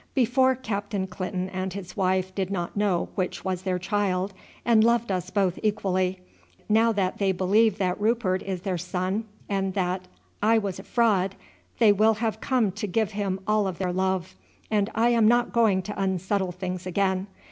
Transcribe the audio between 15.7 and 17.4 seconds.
to unsettle things again.